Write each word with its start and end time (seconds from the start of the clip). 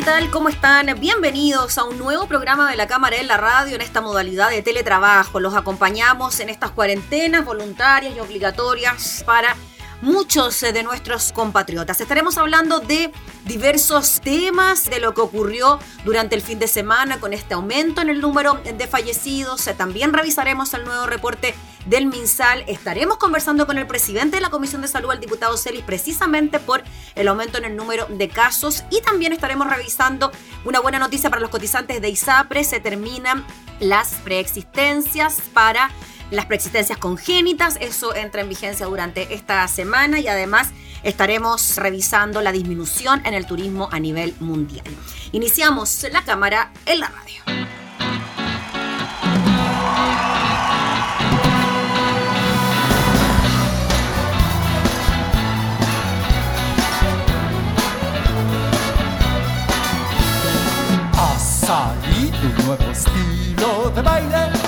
¿Qué 0.00 0.06
tal? 0.06 0.30
¿Cómo 0.30 0.48
están? 0.48 0.86
Bienvenidos 0.98 1.76
a 1.76 1.84
un 1.84 1.98
nuevo 1.98 2.26
programa 2.26 2.70
de 2.70 2.76
la 2.78 2.86
Cámara 2.86 3.16
en 3.16 3.28
la 3.28 3.36
Radio 3.36 3.74
en 3.74 3.82
esta 3.82 4.00
modalidad 4.00 4.48
de 4.48 4.62
teletrabajo. 4.62 5.40
Los 5.40 5.54
acompañamos 5.54 6.40
en 6.40 6.48
estas 6.48 6.70
cuarentenas 6.70 7.44
voluntarias 7.44 8.16
y 8.16 8.20
obligatorias 8.20 9.22
para 9.26 9.54
muchos 10.00 10.62
eh, 10.62 10.72
de 10.72 10.82
nuestros 10.82 11.32
compatriotas. 11.32 12.00
Estaremos 12.00 12.38
hablando 12.38 12.80
de 12.80 13.12
diversos 13.44 14.20
temas, 14.20 14.88
de 14.88 15.00
lo 15.00 15.14
que 15.14 15.20
ocurrió 15.20 15.78
durante 16.04 16.34
el 16.34 16.42
fin 16.42 16.58
de 16.58 16.68
semana 16.68 17.20
con 17.20 17.32
este 17.32 17.54
aumento 17.54 18.00
en 18.00 18.08
el 18.08 18.20
número 18.20 18.54
de 18.64 18.86
fallecidos. 18.86 19.66
Eh, 19.66 19.74
también 19.74 20.12
revisaremos 20.12 20.72
el 20.74 20.84
nuevo 20.84 21.06
reporte 21.06 21.54
del 21.86 22.06
MinSal. 22.06 22.64
Estaremos 22.66 23.16
conversando 23.16 23.66
con 23.66 23.78
el 23.78 23.86
presidente 23.86 24.36
de 24.36 24.42
la 24.42 24.50
Comisión 24.50 24.82
de 24.82 24.88
Salud, 24.88 25.12
el 25.12 25.20
diputado 25.20 25.56
Celis, 25.56 25.82
precisamente 25.82 26.60
por 26.60 26.82
el 27.14 27.28
aumento 27.28 27.58
en 27.58 27.64
el 27.64 27.76
número 27.76 28.06
de 28.06 28.28
casos. 28.28 28.84
Y 28.90 29.00
también 29.00 29.32
estaremos 29.32 29.68
revisando 29.68 30.30
una 30.64 30.80
buena 30.80 30.98
noticia 30.98 31.30
para 31.30 31.40
los 31.40 31.50
cotizantes 31.50 32.00
de 32.00 32.08
ISAPRE. 32.08 32.64
Se 32.64 32.80
terminan 32.80 33.44
las 33.80 34.14
preexistencias 34.16 35.40
para 35.52 35.90
las 36.30 36.46
preexistencias 36.46 36.98
congénitas. 36.98 37.76
Eso 37.80 38.14
entra 38.14 38.40
en 38.40 38.48
vigencia 38.48 38.86
durante 38.86 39.34
esta 39.34 39.66
semana 39.68 40.20
y 40.20 40.28
además 40.28 40.70
estaremos 41.02 41.76
revisando 41.76 42.40
la 42.40 42.52
disminución 42.52 43.24
en 43.24 43.34
el 43.34 43.46
turismo 43.46 43.88
a 43.90 44.00
nivel 44.00 44.34
mundial. 44.40 44.84
Iniciamos 45.32 46.06
la 46.12 46.24
cámara 46.24 46.72
en 46.86 47.00
la 47.00 47.08
radio. 47.08 47.42
Ha 61.12 61.38
salido 61.38 62.38
un 62.42 62.66
nuevo 62.66 62.90
estilo 62.90 63.90
de 63.94 64.02
baile 64.02 64.59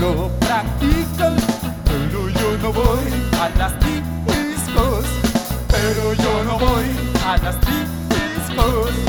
lo 0.00 0.28
practican, 0.40 1.36
pero 1.84 2.28
yo 2.28 2.58
no 2.62 2.72
voy 2.72 3.06
a 3.40 3.48
las 3.56 3.72
discos, 3.78 5.04
pero 5.68 6.14
yo 6.14 6.44
no 6.44 6.58
voy 6.58 6.86
a 7.24 7.36
las 7.38 7.56
discos. 7.60 9.07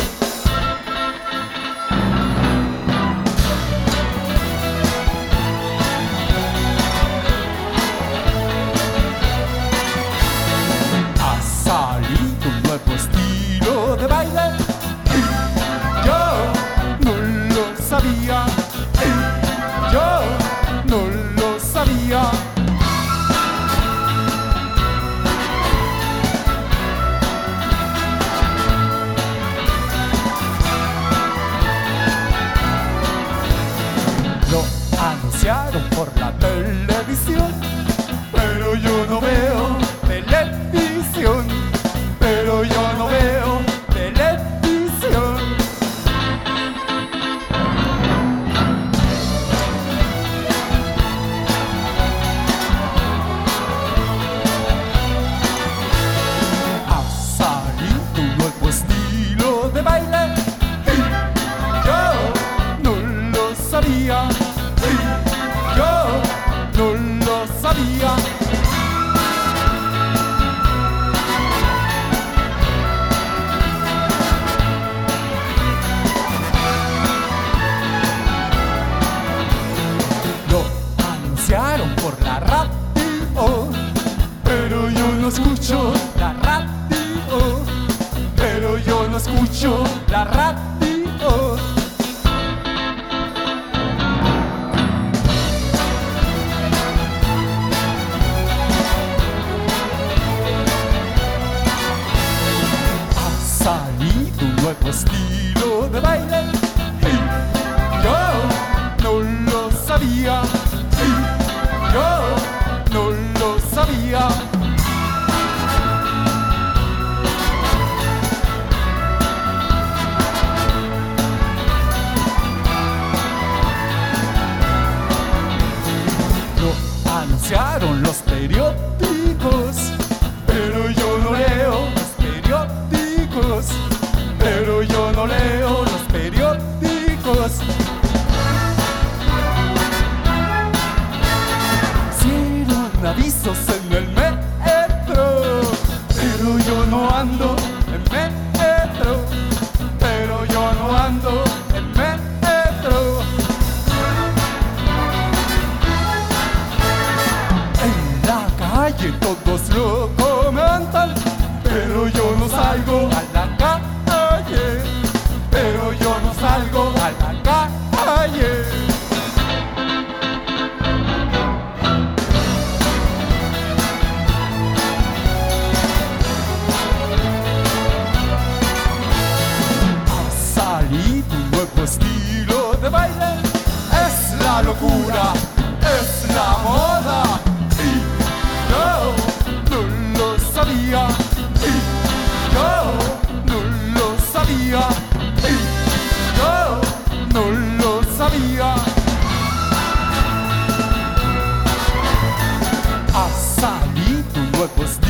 отпуск 204.77 205.08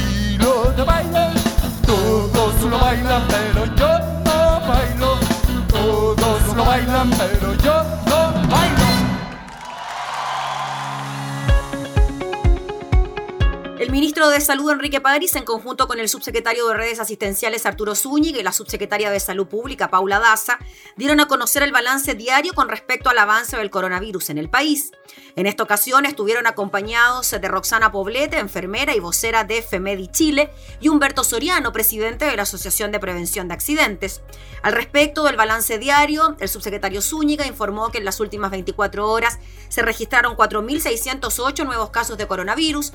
ministro 14.19 14.37
de 14.37 14.45
Salud, 14.45 14.71
Enrique 14.71 14.99
París, 14.99 15.33
en 15.37 15.45
conjunto 15.45 15.87
con 15.87 15.97
el 15.97 16.09
subsecretario 16.09 16.67
de 16.67 16.73
Redes 16.73 16.99
Asistenciales, 16.99 17.65
Arturo 17.65 17.95
Zúñiga, 17.95 18.37
y 18.37 18.43
la 18.43 18.51
subsecretaria 18.51 19.09
de 19.11 19.19
Salud 19.21 19.47
Pública, 19.47 19.89
Paula 19.89 20.19
Daza, 20.19 20.59
dieron 20.97 21.21
a 21.21 21.27
conocer 21.27 21.63
el 21.63 21.71
balance 21.71 22.15
diario 22.15 22.51
con 22.53 22.67
respecto 22.67 23.09
al 23.09 23.17
avance 23.17 23.55
del 23.55 23.69
coronavirus 23.69 24.31
en 24.31 24.37
el 24.37 24.49
país. 24.49 24.91
En 25.37 25.45
esta 25.45 25.63
ocasión 25.63 26.05
estuvieron 26.05 26.47
acompañados 26.47 27.31
de 27.31 27.47
Roxana 27.47 27.93
Poblete, 27.93 28.39
enfermera 28.39 28.93
y 28.93 28.99
vocera 28.99 29.45
de 29.45 29.61
FEMEDI 29.61 30.09
Chile, 30.09 30.51
y 30.81 30.89
Humberto 30.89 31.23
Soriano, 31.23 31.71
presidente 31.71 32.25
de 32.25 32.35
la 32.35 32.43
Asociación 32.43 32.91
de 32.91 32.99
Prevención 32.99 33.47
de 33.47 33.53
Accidentes. 33.53 34.21
Al 34.63 34.73
respecto 34.73 35.23
del 35.23 35.37
balance 35.37 35.79
diario, 35.79 36.35
el 36.41 36.49
subsecretario 36.49 37.01
Zúñiga 37.01 37.47
informó 37.47 37.89
que 37.89 37.99
en 37.99 38.05
las 38.05 38.19
últimas 38.19 38.51
24 38.51 39.09
horas 39.09 39.39
se 39.69 39.81
registraron 39.81 40.35
4.608 40.35 41.65
nuevos 41.65 41.91
casos 41.91 42.17
de 42.17 42.27
coronavirus, 42.27 42.91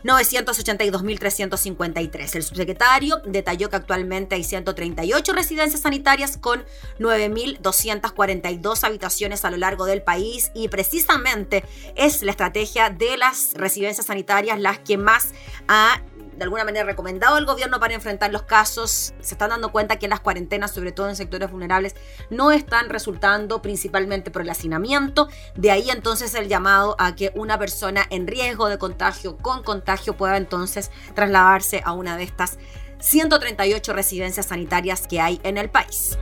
982.353. 0.04 2.34
El 2.34 2.42
subsecretario 2.42 3.22
detalló 3.24 3.70
que 3.70 3.76
actualmente 3.76 4.34
hay 4.34 4.44
138 4.44 5.32
residencias 5.32 5.80
sanitarias 5.82 6.36
con 6.36 6.64
9.242 6.98 8.84
habitaciones 8.84 9.44
a 9.44 9.50
lo 9.50 9.56
largo 9.56 9.86
del 9.86 10.02
país 10.02 10.50
y 10.54 10.68
precisamente 10.68 11.64
es 11.96 12.22
la 12.22 12.30
estrategia 12.30 12.90
de 12.90 13.16
las 13.16 13.54
residencias 13.54 14.06
sanitarias 14.06 14.60
las 14.60 14.78
que 14.78 14.98
más 14.98 15.32
ha 15.66 16.00
de 16.38 16.44
alguna 16.44 16.64
manera 16.64 16.84
recomendado 16.84 17.34
al 17.34 17.44
gobierno 17.44 17.80
para 17.80 17.94
enfrentar 17.94 18.32
los 18.32 18.42
casos. 18.42 19.12
Se 19.20 19.34
están 19.34 19.50
dando 19.50 19.72
cuenta 19.72 19.98
que 19.98 20.08
las 20.08 20.20
cuarentenas, 20.20 20.70
sobre 20.70 20.92
todo 20.92 21.08
en 21.08 21.16
sectores 21.16 21.50
vulnerables, 21.50 21.96
no 22.30 22.52
están 22.52 22.88
resultando 22.88 23.60
principalmente 23.60 24.30
por 24.30 24.42
el 24.42 24.50
hacinamiento. 24.50 25.28
De 25.56 25.70
ahí 25.70 25.90
entonces 25.90 26.34
el 26.34 26.48
llamado 26.48 26.94
a 26.98 27.16
que 27.16 27.32
una 27.34 27.58
persona 27.58 28.06
en 28.10 28.26
riesgo 28.26 28.68
de 28.68 28.78
contagio 28.78 29.36
con 29.36 29.62
contagio 29.62 30.16
pueda 30.16 30.36
entonces 30.36 30.90
trasladarse 31.14 31.82
a 31.84 31.92
una 31.92 32.16
de 32.16 32.22
estas 32.22 32.58
138 33.00 33.92
residencias 33.92 34.46
sanitarias 34.46 35.06
que 35.06 35.20
hay 35.20 35.40
en 35.42 35.58
el 35.58 35.70
país. 35.70 36.18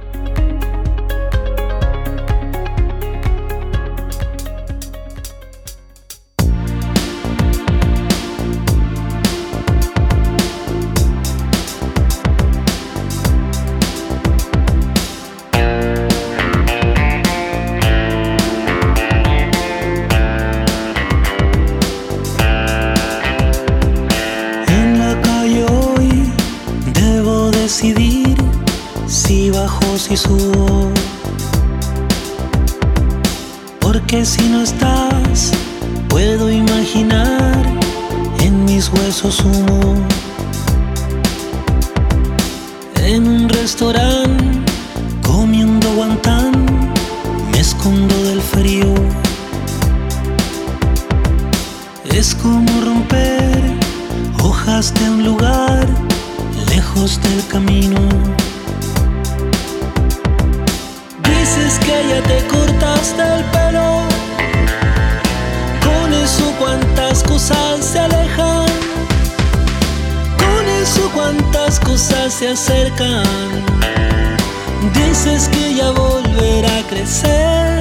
Dices 74.95 75.49
que 75.49 75.75
ya 75.75 75.91
volverá 75.91 76.79
a 76.79 76.83
crecer. 76.89 77.81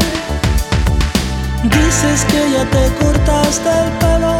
Dices 1.63 2.25
que 2.25 2.51
ya 2.51 2.65
te 2.65 3.03
cortaste 3.03 3.69
el 3.69 3.91
pelo. 3.99 4.35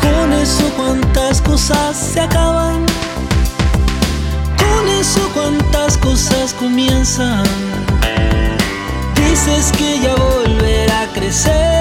Con 0.00 0.32
eso 0.32 0.64
cuántas 0.76 1.40
cosas 1.42 1.96
se 1.96 2.20
acaban 2.20 2.88
eso 5.00 5.30
cuántas 5.32 5.96
cosas 5.98 6.52
comienzan. 6.54 7.44
Dices 9.14 9.72
que 9.76 10.00
ya 10.00 10.14
volverá 10.14 11.02
a 11.02 11.06
crecer. 11.12 11.77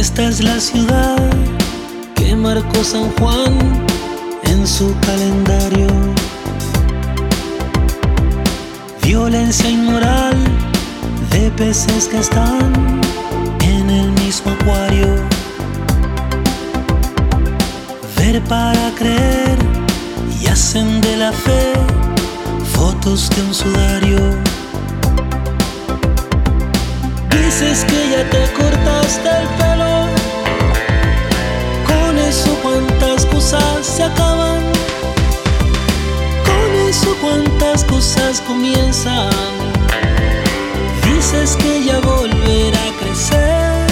Esta 0.00 0.28
es 0.28 0.42
la 0.42 0.58
ciudad 0.58 1.18
que 2.14 2.34
marcó 2.34 2.82
San 2.82 3.10
Juan 3.16 3.52
en 4.44 4.66
su 4.66 4.96
calendario. 5.00 5.88
Violencia 9.02 9.68
inmoral 9.68 10.34
de 11.30 11.50
peces 11.50 12.08
que 12.08 12.16
están 12.16 13.02
en 13.60 13.90
el 13.90 14.10
mismo 14.12 14.52
acuario. 14.52 15.06
Ver 18.16 18.42
para 18.44 18.94
creer 18.96 19.58
y 20.40 20.46
hacen 20.46 21.02
de 21.02 21.16
la 21.18 21.30
fe 21.30 21.74
fotos 22.72 23.28
de 23.36 23.42
un 23.42 23.52
sudario. 23.52 24.18
Dices 27.30 27.84
que 27.84 28.10
ya 28.12 28.30
te 28.30 28.50
el 29.18 29.48
pelo. 29.58 30.06
Con 31.86 32.18
eso 32.18 32.56
cuántas 32.62 33.26
cosas 33.26 33.84
se 33.84 34.04
acaban. 34.04 34.62
Con 36.44 36.88
eso 36.88 37.16
cuántas 37.20 37.84
cosas 37.84 38.40
comienzan. 38.42 39.30
Dices 41.04 41.56
que 41.56 41.84
ya 41.84 41.98
volverá 42.00 42.78
a 42.78 42.92
crecer. 43.00 43.86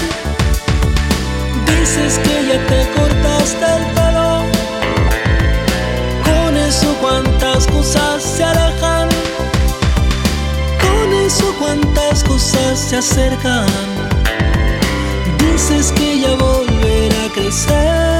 Dices 1.67 2.19
que 2.21 2.47
ya 2.49 2.67
te 2.67 2.89
cortaste 2.97 3.67
el 3.77 3.85
pelo. 3.97 4.45
Con 6.25 6.57
eso 6.57 6.95
cuántas 7.01 7.67
cosas 7.67 8.23
se 8.23 8.45
alejan. 8.45 9.09
Con 10.81 11.13
eso 11.27 11.55
cuántas 11.59 12.23
cosas 12.23 12.79
se 12.79 12.97
acercan. 12.99 13.98
Ya 16.21 16.35
volverá 16.35 17.27
a 17.27 17.29
crecer. 17.33 18.18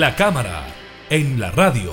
La 0.00 0.16
cámara 0.16 0.64
en 1.10 1.38
la 1.38 1.50
radio. 1.50 1.92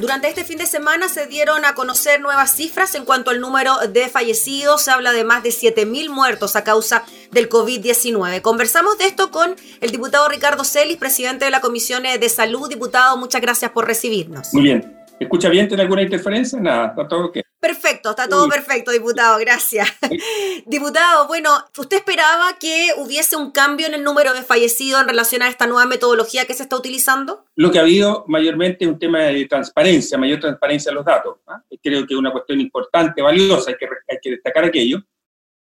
Durante 0.00 0.26
este 0.26 0.42
fin 0.42 0.58
de 0.58 0.66
semana 0.66 1.06
se 1.06 1.28
dieron 1.28 1.64
a 1.64 1.74
conocer 1.74 2.20
nuevas 2.20 2.56
cifras 2.56 2.96
en 2.96 3.04
cuanto 3.04 3.30
al 3.30 3.40
número 3.40 3.76
de 3.92 4.08
fallecidos. 4.08 4.82
Se 4.82 4.90
habla 4.90 5.12
de 5.12 5.22
más 5.22 5.44
de 5.44 5.50
7.000 5.50 6.10
muertos 6.10 6.56
a 6.56 6.64
causa 6.64 7.04
del 7.30 7.48
COVID-19. 7.48 8.42
Conversamos 8.42 8.98
de 8.98 9.04
esto 9.04 9.30
con 9.30 9.54
el 9.80 9.92
diputado 9.92 10.28
Ricardo 10.28 10.64
Celis, 10.64 10.96
presidente 10.96 11.44
de 11.44 11.52
la 11.52 11.60
Comisión 11.60 12.02
de 12.02 12.28
Salud. 12.28 12.68
Diputado, 12.68 13.16
muchas 13.18 13.40
gracias 13.40 13.70
por 13.70 13.86
recibirnos. 13.86 14.52
Muy 14.52 14.64
bien. 14.64 14.98
¿Escucha 15.20 15.48
bien? 15.48 15.68
¿Tiene 15.68 15.84
alguna 15.84 16.02
interferencia? 16.02 16.58
Nada, 16.58 16.88
está 16.88 17.06
todo 17.06 17.26
ok. 17.26 17.38
Perfecto, 17.60 18.10
está 18.10 18.28
todo 18.28 18.48
perfecto, 18.48 18.92
diputado, 18.92 19.36
gracias. 19.40 19.88
diputado, 20.66 21.26
bueno, 21.26 21.50
¿usted 21.76 21.96
esperaba 21.96 22.56
que 22.60 22.90
hubiese 22.96 23.34
un 23.34 23.50
cambio 23.50 23.88
en 23.88 23.94
el 23.94 24.04
número 24.04 24.32
de 24.32 24.42
fallecidos 24.42 25.02
en 25.02 25.08
relación 25.08 25.42
a 25.42 25.48
esta 25.48 25.66
nueva 25.66 25.84
metodología 25.86 26.44
que 26.44 26.54
se 26.54 26.62
está 26.62 26.76
utilizando? 26.76 27.44
Lo 27.56 27.72
que 27.72 27.78
ha 27.78 27.82
habido 27.82 28.24
mayormente 28.28 28.84
es 28.84 28.90
un 28.90 28.98
tema 28.98 29.22
de 29.22 29.44
transparencia, 29.46 30.16
mayor 30.16 30.38
transparencia 30.38 30.90
en 30.90 30.96
los 30.96 31.04
datos. 31.04 31.38
¿ah? 31.48 31.60
Creo 31.82 32.06
que 32.06 32.14
es 32.14 32.18
una 32.18 32.30
cuestión 32.30 32.60
importante, 32.60 33.22
valiosa, 33.22 33.70
hay 33.70 33.76
que, 33.76 33.88
hay 34.08 34.18
que 34.22 34.30
destacar 34.30 34.64
aquello. 34.64 35.02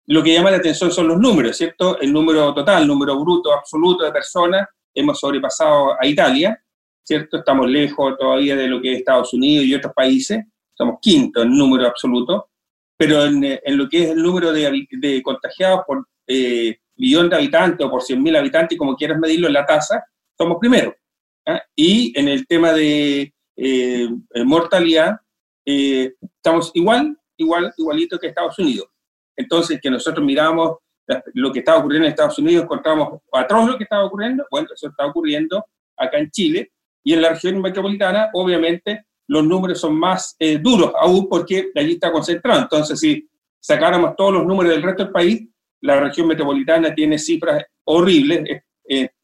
Lo 0.05 0.23
que 0.23 0.33
llama 0.33 0.49
la 0.49 0.57
atención 0.57 0.91
son 0.91 1.09
los 1.09 1.19
números, 1.19 1.57
¿cierto? 1.57 1.99
El 1.99 2.13
número 2.13 2.53
total, 2.53 2.83
el 2.83 2.87
número 2.87 3.19
bruto 3.19 3.53
absoluto 3.53 4.05
de 4.05 4.11
personas, 4.11 4.67
hemos 4.93 5.19
sobrepasado 5.19 5.93
a 6.01 6.07
Italia, 6.07 6.61
¿cierto? 7.03 7.37
Estamos 7.37 7.69
lejos 7.69 8.17
todavía 8.17 8.55
de 8.55 8.67
lo 8.67 8.81
que 8.81 8.93
es 8.93 8.99
Estados 8.99 9.33
Unidos 9.33 9.65
y 9.65 9.75
otros 9.75 9.93
países, 9.93 10.39
somos 10.81 10.97
quinto 10.99 11.43
en 11.43 11.55
número 11.55 11.85
absoluto, 11.85 12.49
pero 12.97 13.23
en, 13.23 13.43
en 13.43 13.77
lo 13.77 13.87
que 13.87 14.03
es 14.03 14.09
el 14.09 14.23
número 14.23 14.51
de, 14.51 14.87
de 14.89 15.21
contagiados 15.21 15.81
por 15.85 16.07
eh, 16.25 16.75
millón 16.95 17.29
de 17.29 17.35
habitantes 17.35 17.85
o 17.85 17.89
por 17.89 18.01
100.000 18.01 18.35
habitantes, 18.35 18.77
como 18.79 18.95
quieras 18.95 19.19
medirlo 19.19 19.45
en 19.45 19.53
la 19.53 19.65
tasa, 19.65 20.03
somos 20.35 20.57
primero. 20.59 20.95
¿ah? 21.45 21.61
Y 21.75 22.17
en 22.19 22.27
el 22.27 22.47
tema 22.47 22.73
de 22.73 23.31
eh, 23.57 24.09
mortalidad, 24.43 25.19
eh, 25.67 26.15
estamos 26.19 26.71
igual, 26.73 27.15
igual, 27.37 27.71
igualito 27.77 28.17
que 28.17 28.27
Estados 28.27 28.57
Unidos. 28.57 28.87
Entonces, 29.35 29.79
que 29.79 29.91
nosotros 29.91 30.25
miramos 30.25 30.77
lo 31.35 31.51
que 31.51 31.59
estaba 31.59 31.77
ocurriendo 31.77 32.07
en 32.07 32.11
Estados 32.11 32.39
Unidos, 32.39 32.63
encontramos 32.63 33.19
atroz 33.31 33.67
lo 33.67 33.77
que 33.77 33.83
estaba 33.83 34.05
ocurriendo, 34.05 34.47
bueno, 34.49 34.67
eso 34.73 34.87
está 34.87 35.05
ocurriendo 35.05 35.63
acá 35.95 36.17
en 36.17 36.31
Chile, 36.31 36.71
y 37.03 37.13
en 37.13 37.21
la 37.21 37.29
región 37.29 37.61
metropolitana, 37.61 38.29
obviamente, 38.33 39.05
los 39.27 39.43
números 39.45 39.79
son 39.79 39.95
más 39.97 40.35
eh, 40.39 40.57
duros 40.57 40.91
aún 40.99 41.27
porque 41.29 41.71
allí 41.75 41.93
está 41.93 42.11
concentrado. 42.11 42.61
Entonces, 42.61 42.99
si 42.99 43.29
sacáramos 43.59 44.15
todos 44.15 44.33
los 44.33 44.45
números 44.45 44.73
del 44.73 44.83
resto 44.83 45.03
del 45.03 45.11
país, 45.11 45.47
la 45.81 45.99
región 45.99 46.27
metropolitana 46.27 46.93
tiene 46.93 47.17
cifras 47.17 47.63
horribles, 47.85 48.63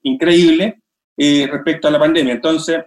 increíbles, 0.01 0.75
eh, 1.19 1.47
respecto 1.51 1.87
a 1.87 1.91
la 1.91 1.99
pandemia. 1.99 2.33
Entonces, 2.33 2.83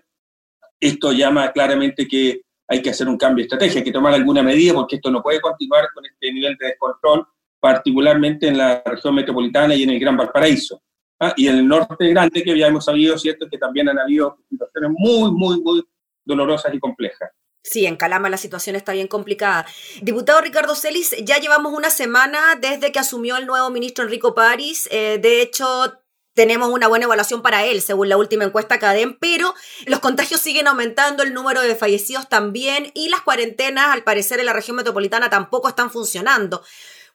esto 0.78 1.12
llama 1.12 1.50
claramente 1.50 2.06
que 2.06 2.42
hay 2.68 2.80
que 2.80 2.90
hacer 2.90 3.08
un 3.08 3.16
cambio 3.16 3.42
de 3.42 3.46
estrategia, 3.46 3.80
hay 3.80 3.84
que 3.84 3.92
tomar 3.92 4.14
alguna 4.14 4.40
medida 4.40 4.72
porque 4.72 4.96
esto 4.96 5.10
no 5.10 5.20
puede 5.20 5.40
continuar 5.40 5.88
con 5.92 6.06
este 6.06 6.32
nivel 6.32 6.56
de 6.56 6.68
descontrol, 6.68 7.26
particularmente 7.58 8.46
en 8.46 8.56
la 8.56 8.82
región 8.86 9.16
metropolitana 9.16 9.74
y 9.74 9.82
en 9.82 9.90
el 9.90 9.98
Gran 9.98 10.16
Valparaíso. 10.16 10.80
¿ah? 11.18 11.34
y 11.36 11.48
en 11.48 11.58
el 11.58 11.68
norte 11.68 12.08
grande, 12.08 12.42
que 12.42 12.56
ya 12.56 12.68
hemos 12.68 12.84
sabido, 12.84 13.18
¿cierto?, 13.18 13.48
que 13.50 13.58
también 13.58 13.88
han 13.88 13.98
habido 13.98 14.38
situaciones 14.48 14.92
muy, 14.96 15.32
muy, 15.32 15.60
muy 15.60 15.84
dolorosas 16.30 16.72
y 16.72 16.80
complejas. 16.80 17.30
Sí, 17.62 17.84
en 17.84 17.96
Calama 17.96 18.30
la 18.30 18.38
situación 18.38 18.74
está 18.74 18.92
bien 18.92 19.06
complicada. 19.06 19.66
Diputado 20.00 20.40
Ricardo 20.40 20.74
Celis, 20.74 21.14
ya 21.22 21.38
llevamos 21.38 21.74
una 21.74 21.90
semana 21.90 22.56
desde 22.58 22.90
que 22.90 22.98
asumió 22.98 23.36
el 23.36 23.46
nuevo 23.46 23.68
ministro 23.68 24.04
Enrico 24.04 24.34
París. 24.34 24.88
Eh, 24.90 25.18
de 25.20 25.42
hecho, 25.42 26.00
tenemos 26.34 26.70
una 26.70 26.88
buena 26.88 27.04
evaluación 27.04 27.42
para 27.42 27.66
él, 27.66 27.82
según 27.82 28.08
la 28.08 28.16
última 28.16 28.44
encuesta 28.44 28.78
CADEM, 28.78 29.18
pero 29.20 29.52
los 29.86 30.00
contagios 30.00 30.40
siguen 30.40 30.68
aumentando, 30.68 31.22
el 31.22 31.34
número 31.34 31.60
de 31.60 31.76
fallecidos 31.76 32.30
también 32.30 32.90
y 32.94 33.10
las 33.10 33.20
cuarentenas, 33.20 33.90
al 33.90 34.04
parecer, 34.04 34.40
en 34.40 34.46
la 34.46 34.54
región 34.54 34.76
metropolitana 34.76 35.28
tampoco 35.28 35.68
están 35.68 35.90
funcionando. 35.90 36.62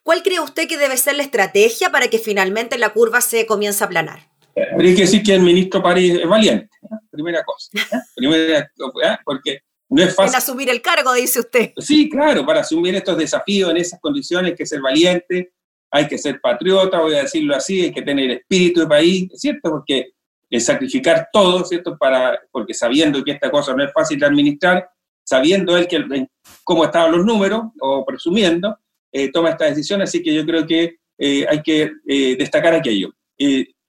¿Cuál 0.03 0.22
cree 0.22 0.39
usted 0.39 0.67
que 0.67 0.77
debe 0.77 0.98
ser 0.98 1.15
la 1.15 1.24
estrategia 1.24 1.91
para 1.91 2.10
que 2.10 2.19
finalmente 2.19 2.77
la 2.77 2.93
curva 2.93 3.22
se 3.22 3.48
comience 3.48 3.84
a 3.84 3.88
aplanar? 3.88 4.29
Habría 4.74 4.95
que 4.95 5.01
decir 5.01 5.21
que 5.21 5.35
el 5.35 5.41
ministro 5.41 5.83
París 5.83 6.19
es 6.21 6.27
valiente, 6.27 6.69
¿eh? 6.83 6.95
primera 7.12 7.43
cosa. 7.43 7.69
¿eh? 7.74 8.00
Primera, 8.15 8.59
¿eh? 8.59 9.17
porque 9.25 9.59
no 9.89 10.01
es 10.01 10.15
fácil. 10.15 10.33
En 10.33 10.38
asumir 10.38 10.69
el 10.69 10.81
cargo, 10.81 11.13
dice 11.13 11.41
usted. 11.41 11.74
Sí, 11.77 12.09
claro, 12.09 12.45
para 12.45 12.62
asumir 12.62 12.95
estos 12.95 13.17
desafíos 13.17 13.71
en 13.71 13.77
esas 13.77 14.00
condiciones 14.00 14.51
hay 14.51 14.57
que 14.57 14.65
ser 14.65 14.81
valiente, 14.81 15.53
hay 15.91 16.07
que 16.07 16.17
ser 16.17 16.39
patriota, 16.39 17.01
voy 17.01 17.15
a 17.15 17.24
decirlo 17.24 17.55
así, 17.55 17.83
hay 17.83 17.91
que 17.91 18.01
tener 18.01 18.31
espíritu 18.31 18.81
de 18.81 18.88
país, 18.88 19.29
¿cierto? 19.35 19.69
Porque 19.69 20.15
sacrificar 20.59 21.29
todo, 21.31 21.65
¿cierto? 21.65 21.97
Para, 21.97 22.39
porque 22.51 22.74
sabiendo 22.74 23.24
que 23.24 23.31
esta 23.31 23.51
cosa 23.51 23.74
no 23.74 23.83
es 23.83 23.91
fácil 23.91 24.19
de 24.19 24.25
administrar, 24.25 24.89
sabiendo 25.24 25.77
él 25.77 25.88
que, 25.88 26.27
cómo 26.63 26.85
estaban 26.85 27.12
los 27.12 27.25
números, 27.25 27.63
o 27.79 28.05
presumiendo, 28.05 28.77
eh, 29.12 29.31
toma 29.31 29.51
esta 29.51 29.65
decisión, 29.65 30.01
así 30.01 30.21
que 30.21 30.33
yo 30.33 30.45
creo 30.45 30.65
que 30.65 30.97
eh, 31.17 31.45
hay 31.50 31.62
que 31.62 31.91
eh, 32.07 32.35
destacar 32.38 32.74
aquello. 32.74 33.12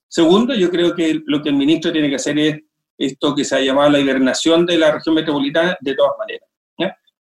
Segundo, 0.08 0.54
yo 0.54 0.70
creo 0.70 0.94
que 0.94 1.20
lo 1.26 1.42
que 1.42 1.50
el 1.50 1.56
ministro 1.56 1.92
tiene 1.92 2.08
que 2.08 2.16
hacer 2.16 2.38
es 2.38 2.60
esto 2.98 3.34
que 3.34 3.44
se 3.44 3.56
ha 3.56 3.60
llamado 3.60 3.90
la 3.90 4.00
hibernación 4.00 4.64
de 4.64 4.78
la 4.78 4.92
región 4.92 5.14
metropolitana 5.14 5.76
de 5.80 5.94
todas 5.94 6.12
maneras. 6.18 6.48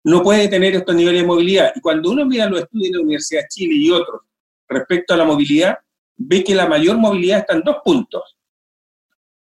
No 0.04 0.22
puede 0.22 0.46
tener 0.46 0.72
estos 0.72 0.94
niveles 0.94 1.22
de 1.22 1.26
movilidad. 1.26 1.72
Y 1.74 1.80
cuando 1.80 2.12
uno 2.12 2.24
mira 2.24 2.48
los 2.48 2.60
estudios 2.60 2.92
de 2.92 2.98
la 2.98 3.02
Universidad 3.02 3.40
de 3.40 3.48
Chile 3.48 3.74
y 3.74 3.90
otros 3.90 4.20
respecto 4.68 5.14
a 5.14 5.16
la 5.16 5.24
movilidad, 5.24 5.78
ve 6.16 6.44
que 6.44 6.54
la 6.54 6.68
mayor 6.68 6.96
movilidad 6.96 7.40
está 7.40 7.54
en 7.54 7.62
dos 7.62 7.78
puntos. 7.84 8.36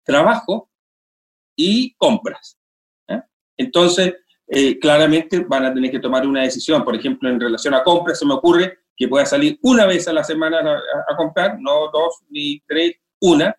Trabajo 0.03 0.69
y 1.55 1.95
compras. 1.95 2.59
Entonces, 3.57 4.13
eh, 4.47 4.77
claramente 4.79 5.39
van 5.39 5.65
a 5.65 5.73
tener 5.73 5.89
que 5.89 5.99
tomar 5.99 6.27
una 6.27 6.43
decisión. 6.43 6.83
Por 6.83 6.95
ejemplo, 6.95 7.29
en 7.29 7.39
relación 7.39 7.73
a 7.73 7.83
compras, 7.83 8.19
se 8.19 8.25
me 8.25 8.33
ocurre 8.33 8.79
que 8.95 9.07
pueda 9.07 9.25
salir 9.25 9.57
una 9.63 9.85
vez 9.85 10.07
a 10.07 10.13
la 10.13 10.23
semana 10.23 10.59
a, 10.59 11.15
comprar, 11.15 11.57
no 11.59 11.89
dos 11.91 12.19
ni 12.29 12.59
tres, 12.67 12.93
una. 13.21 13.55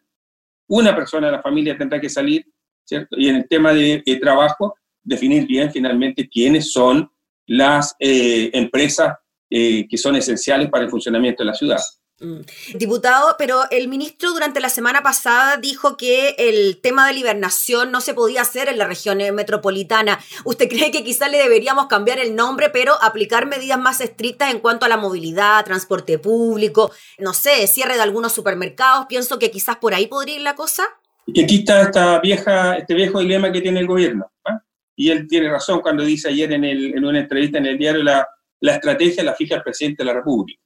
Una 0.69 0.95
persona 0.95 1.27
de 1.27 1.33
la 1.33 1.43
familia 1.43 1.77
tendrá 1.77 2.01
que 2.01 2.09
salir, 2.09 2.47
¿cierto? 2.85 3.17
Y 3.19 3.29
en 3.29 3.37
el 3.37 3.49
tema 3.49 3.73
de, 3.73 4.03
trabajo, 4.21 4.75
definir 5.03 5.47
bien 5.47 5.71
finalmente 5.71 6.29
quiénes 6.29 6.73
son 6.73 7.11
las 7.47 7.95
eh, 7.99 8.51
empresas 8.53 9.17
eh, 9.51 9.87
que 9.89 9.99
son 9.99 10.17
esenciales 10.17 10.71
para 10.71 10.85
el 10.85 10.91
funcionamiento 10.91 11.43
de 11.43 11.47
la 11.47 11.55
ciudad. 11.55 11.81
Mm. 12.21 12.41
Diputado, 12.75 13.35
pero 13.37 13.63
el 13.71 13.89
ministro 13.89 14.31
durante 14.31 14.61
la 14.61 14.69
semana 14.69 15.03
pasada 15.03 15.57
dijo 15.57 15.97
que 15.97 16.37
el 16.39 16.79
tema 16.81 17.07
de 17.07 17.15
la 17.15 17.19
hibernación 17.19 17.91
no 17.91 18.01
se 18.01 18.15
podía 18.15 18.43
hacer 18.43 18.69
en 18.69 18.79
la 18.79 18.87
región 18.87 19.21
eh, 19.21 19.33
metropolitana. 19.33 20.21
¿Usted 20.45 20.69
cree 20.69 20.91
que 20.91 21.03
quizás 21.03 21.31
le 21.31 21.39
deberíamos 21.39 21.87
cambiar 21.87 22.19
el 22.21 22.37
nombre, 22.37 22.71
pero 22.71 22.95
aplicar 23.03 23.47
medidas 23.47 23.79
más 23.79 24.01
estrictas 24.01 24.53
en 24.53 24.61
cuanto 24.61 24.87
a 24.87 24.89
la 24.89 24.97
movilidad, 24.97 25.65
transporte 25.65 26.19
público, 26.19 26.93
no 27.19 27.35
sé, 27.35 27.67
cierre 27.67 27.95
de 27.95 28.03
algunos 28.03 28.33
supermercados? 28.33 29.07
Pienso 29.09 29.39
que 29.39 29.51
quizás 29.51 29.77
por 29.77 29.93
ahí 29.93 30.07
podría 30.07 30.37
ir 30.37 30.43
la 30.43 30.55
cosa. 30.55 30.85
Y 31.27 31.43
aquí 31.43 31.59
está 31.59 31.83
esta 31.83 32.21
vieja, 32.21 32.77
este 32.77 32.95
viejo 32.95 33.21
dilema 33.21 33.51
que 33.51 33.61
tiene 33.61 33.81
el 33.81 33.87
gobierno. 33.87 34.31
¿ah? 34.45 34.63
Y 34.95 35.11
él 35.11 35.27
tiene 35.27 35.51
razón 35.51 35.81
cuando 35.81 36.05
dice 36.05 36.29
ayer 36.29 36.53
en, 36.53 36.65
en 36.65 37.05
una 37.05 37.19
entrevista 37.21 37.59
en 37.59 37.67
el 37.67 37.79
diario 37.79 38.03
la, 38.03 38.29
la 38.61 38.75
estrategia 38.75 39.25
la 39.25 39.35
fija 39.35 39.57
el 39.57 39.63
presidente 39.63 40.03
de 40.03 40.07
la 40.07 40.15
República. 40.15 40.63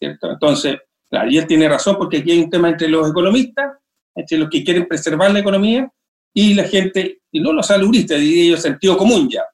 Entonces, 0.00 0.76
claro, 1.08 1.30
y 1.30 1.46
tiene 1.46 1.68
razón 1.68 1.96
porque 1.96 2.18
aquí 2.18 2.32
hay 2.32 2.40
un 2.40 2.50
tema 2.50 2.68
entre 2.68 2.88
los 2.88 3.10
economistas, 3.10 3.78
entre 4.14 4.38
los 4.38 4.48
que 4.48 4.64
quieren 4.64 4.86
preservar 4.86 5.32
la 5.32 5.40
economía, 5.40 5.90
y 6.34 6.54
la 6.54 6.64
gente, 6.64 7.20
y 7.30 7.40
no 7.40 7.52
los 7.52 7.68
saludistas, 7.68 8.18
diría 8.18 8.50
yo, 8.50 8.56
sentido 8.56 8.96
común 8.96 9.28
ya. 9.30 9.44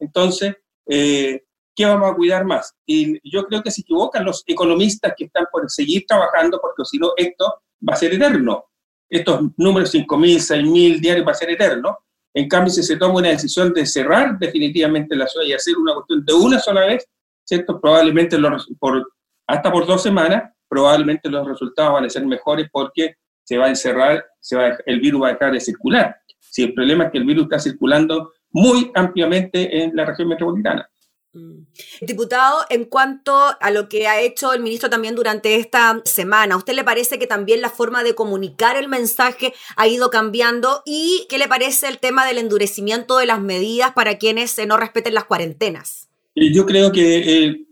Entonces, 0.00 0.56
eh, 0.86 1.44
¿qué 1.74 1.84
vamos 1.84 2.10
a 2.10 2.14
cuidar 2.14 2.44
más? 2.44 2.74
Y 2.84 3.18
yo 3.30 3.46
creo 3.46 3.62
que 3.62 3.70
se 3.70 3.82
equivocan 3.82 4.24
los 4.24 4.42
economistas 4.46 5.14
que 5.16 5.24
están 5.26 5.46
por 5.50 5.70
seguir 5.70 6.04
trabajando, 6.06 6.60
porque 6.60 6.84
si 6.84 6.98
no, 6.98 7.12
esto 7.16 7.62
va 7.88 7.94
a 7.94 7.96
ser 7.96 8.14
eterno. 8.14 8.64
Estos 9.08 9.42
números 9.56 9.94
5.000, 9.94 10.38
6.000 10.38 11.00
diarios 11.00 11.26
va 11.26 11.30
a 11.32 11.36
ser 11.36 11.50
eterno. 11.50 11.98
En 12.34 12.48
cambio, 12.48 12.72
si 12.72 12.82
se 12.82 12.96
toma 12.96 13.20
una 13.20 13.28
decisión 13.28 13.72
de 13.72 13.86
cerrar 13.86 14.36
definitivamente 14.36 15.14
la 15.14 15.28
ciudad 15.28 15.46
y 15.46 15.52
hacer 15.52 15.76
una 15.76 15.94
cuestión 15.94 16.24
de 16.24 16.32
una 16.32 16.58
sola 16.58 16.86
vez, 16.86 17.08
¿cierto? 17.44 17.80
Probablemente 17.80 18.36
por 18.80 19.13
hasta 19.46 19.70
por 19.70 19.86
dos 19.86 20.02
semanas, 20.02 20.52
probablemente 20.68 21.28
los 21.28 21.46
resultados 21.46 21.92
van 21.92 22.04
a 22.04 22.10
ser 22.10 22.26
mejores 22.26 22.68
porque 22.72 23.16
se 23.42 23.58
va 23.58 23.66
a 23.66 23.68
encerrar, 23.68 24.24
se 24.40 24.56
va 24.56 24.76
el 24.86 25.00
virus 25.00 25.22
va 25.22 25.28
a 25.28 25.32
dejar 25.32 25.52
de 25.52 25.60
circular. 25.60 26.16
Si 26.40 26.62
el 26.62 26.74
problema 26.74 27.04
es 27.04 27.12
que 27.12 27.18
el 27.18 27.24
virus 27.24 27.44
está 27.44 27.58
circulando 27.58 28.32
muy 28.50 28.90
ampliamente 28.94 29.82
en 29.82 29.94
la 29.94 30.04
región 30.04 30.28
metropolitana. 30.28 30.88
Mm. 31.34 31.66
Diputado, 32.02 32.60
en 32.70 32.84
cuanto 32.84 33.36
a 33.60 33.70
lo 33.72 33.88
que 33.88 34.06
ha 34.06 34.20
hecho 34.20 34.52
el 34.52 34.62
ministro 34.62 34.88
también 34.88 35.16
durante 35.16 35.56
esta 35.56 36.00
semana, 36.04 36.54
¿a 36.54 36.58
usted 36.58 36.74
le 36.74 36.84
parece 36.84 37.18
que 37.18 37.26
también 37.26 37.60
la 37.60 37.70
forma 37.70 38.04
de 38.04 38.14
comunicar 38.14 38.76
el 38.76 38.88
mensaje 38.88 39.52
ha 39.76 39.88
ido 39.88 40.10
cambiando? 40.10 40.82
¿Y 40.86 41.26
qué 41.28 41.38
le 41.38 41.48
parece 41.48 41.88
el 41.88 41.98
tema 41.98 42.24
del 42.24 42.38
endurecimiento 42.38 43.18
de 43.18 43.26
las 43.26 43.40
medidas 43.40 43.92
para 43.92 44.16
quienes 44.16 44.56
no 44.66 44.76
respeten 44.76 45.14
las 45.14 45.24
cuarentenas? 45.24 46.08
Yo 46.36 46.66
creo 46.66 46.92
que 46.92 47.44
eh, 47.44 47.66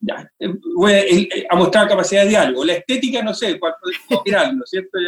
ya, 0.00 0.30
eh, 0.38 0.54
eh, 0.88 1.46
a 1.50 1.56
mostrar 1.56 1.88
capacidad 1.88 2.22
de 2.22 2.28
diálogo. 2.28 2.64
La 2.64 2.74
estética, 2.74 3.22
no 3.22 3.34
sé, 3.34 3.58
cuál 3.58 3.74
podemos 3.80 4.20
opinar, 4.20 4.54
¿no 4.54 4.64
es 4.64 4.70
cierto? 4.70 4.98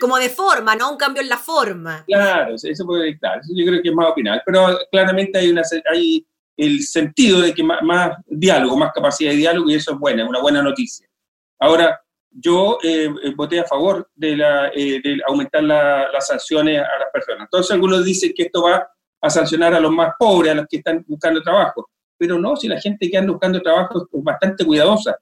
Como 0.00 0.16
de 0.16 0.30
forma, 0.30 0.74
¿no? 0.74 0.92
Un 0.92 0.96
cambio 0.96 1.22
en 1.22 1.28
la 1.28 1.36
forma. 1.36 2.04
Claro, 2.06 2.54
eso 2.54 2.86
puede, 2.86 3.10
eso 3.10 3.52
yo 3.54 3.66
creo 3.66 3.82
que 3.82 3.88
es 3.90 3.94
más 3.94 4.10
opinar, 4.10 4.42
pero 4.46 4.78
claramente 4.90 5.38
hay, 5.38 5.50
una, 5.50 5.62
hay 5.92 6.26
el 6.56 6.82
sentido 6.82 7.40
de 7.40 7.52
que 7.52 7.62
más, 7.62 8.16
diálogo, 8.26 8.76
más 8.76 8.92
capacidad 8.94 9.30
de 9.30 9.36
diálogo, 9.36 9.68
y 9.70 9.74
eso 9.74 9.92
es 9.92 9.98
buena, 9.98 10.22
es 10.22 10.28
una 10.28 10.40
buena 10.40 10.62
noticia. 10.62 11.06
Ahora, 11.60 12.00
yo 12.30 12.78
eh, 12.82 13.10
voté 13.36 13.60
a 13.60 13.64
favor 13.64 14.10
de, 14.14 14.36
la, 14.36 14.70
de 14.70 15.20
aumentar 15.28 15.62
las 15.62 16.26
sanciones 16.26 16.78
a 16.78 16.98
las 16.98 17.10
personas. 17.12 17.42
Entonces, 17.44 17.70
algunos 17.70 18.04
dicen 18.04 18.32
que 18.34 18.44
esto 18.44 18.62
va 18.62 18.88
a 19.20 19.30
sancionar 19.30 19.72
a 19.74 19.80
los 19.80 19.92
más 19.92 20.14
pobres, 20.18 20.52
a 20.52 20.56
los 20.56 20.66
que 20.68 20.78
están 20.78 21.04
buscando 21.06 21.42
trabajo 21.42 21.90
pero 22.16 22.38
no, 22.38 22.56
si 22.56 22.68
la 22.68 22.80
gente 22.80 23.10
que 23.10 23.18
anda 23.18 23.32
buscando 23.32 23.60
trabajo 23.60 24.02
es 24.12 24.24
bastante 24.24 24.64
cuidadosa. 24.64 25.16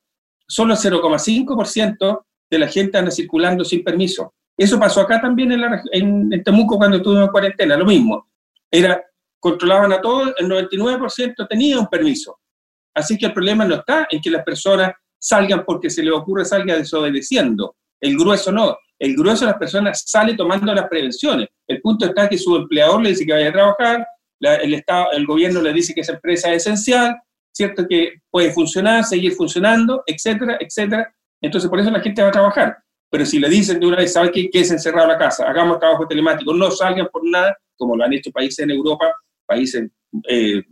Solo 0.46 0.74
el 0.74 0.78
0,5% 0.78 2.24
de 2.50 2.58
la 2.58 2.68
gente 2.68 2.98
anda 2.98 3.10
circulando 3.10 3.64
sin 3.64 3.82
permiso. 3.82 4.34
Eso 4.56 4.78
pasó 4.78 5.00
acá 5.00 5.20
también 5.20 5.52
en, 5.52 6.30
en, 6.32 6.42
Temuco 6.44 6.76
cuando 6.76 6.98
estuvimos 6.98 7.26
en 7.26 7.30
cuarentena, 7.30 7.76
lo 7.76 7.86
mismo. 7.86 8.28
Era, 8.70 9.02
controlaban 9.40 9.92
a 9.92 10.00
todos, 10.00 10.34
el 10.38 10.48
99% 10.48 11.48
tenía 11.48 11.78
un 11.78 11.86
permiso. 11.86 12.38
Así 12.94 13.16
que 13.16 13.26
el 13.26 13.32
problema 13.32 13.64
no 13.64 13.76
está 13.76 14.06
en 14.10 14.20
que 14.20 14.30
las 14.30 14.44
personas 14.44 14.92
salgan 15.18 15.64
porque 15.64 15.88
se 15.88 16.02
les 16.02 16.12
ocurre 16.12 16.44
salga 16.44 16.76
desobedeciendo. 16.76 17.76
El 18.00 18.16
grueso 18.16 18.52
no. 18.52 18.76
El 18.98 19.16
grueso 19.16 19.44
de 19.44 19.52
las 19.52 19.58
personas 19.58 20.04
sale 20.06 20.34
tomando 20.34 20.72
las 20.74 20.88
prevenciones. 20.88 21.48
El 21.66 21.80
punto 21.80 22.06
está 22.06 22.28
que 22.28 22.38
su 22.38 22.54
empleador 22.54 23.02
le 23.02 23.10
dice 23.10 23.24
que 23.24 23.32
vaya 23.32 23.48
a 23.48 23.52
trabajar, 23.52 24.06
el, 24.42 24.74
Estado, 24.74 25.12
el 25.12 25.26
gobierno 25.26 25.62
le 25.62 25.72
dice 25.72 25.94
que 25.94 26.00
esa 26.00 26.14
empresa 26.14 26.52
es 26.52 26.66
esencial, 26.66 27.16
¿cierto? 27.52 27.86
Que 27.86 28.14
puede 28.30 28.52
funcionar, 28.52 29.04
seguir 29.04 29.32
funcionando, 29.32 30.02
etcétera, 30.06 30.58
etcétera. 30.60 31.14
Entonces, 31.40 31.70
por 31.70 31.80
eso 31.80 31.90
la 31.90 32.00
gente 32.00 32.22
va 32.22 32.28
a 32.28 32.32
trabajar. 32.32 32.78
Pero 33.10 33.26
si 33.26 33.38
le 33.38 33.48
dicen 33.48 33.78
de 33.78 33.86
una 33.86 33.96
vez, 33.96 34.12
¿sabe 34.12 34.30
qué? 34.32 34.48
Que 34.50 34.60
es 34.60 34.70
encerrado 34.70 35.06
la 35.06 35.18
casa, 35.18 35.46
hagamos 35.48 35.78
trabajo 35.78 36.06
telemático, 36.06 36.54
no 36.54 36.70
salgan 36.70 37.08
por 37.12 37.28
nada, 37.28 37.56
como 37.76 37.96
lo 37.96 38.04
han 38.04 38.12
hecho 38.12 38.30
países 38.30 38.60
en 38.60 38.70
Europa, 38.70 39.12
países, 39.44 39.90
eh, 40.28 40.62